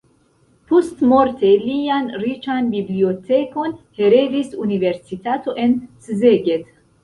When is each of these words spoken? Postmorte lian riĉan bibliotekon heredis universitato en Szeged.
Postmorte 0.69 1.51
lian 1.65 2.07
riĉan 2.23 2.71
bibliotekon 2.77 3.77
heredis 4.01 4.53
universitato 4.67 5.59
en 5.67 5.81
Szeged. 6.11 6.69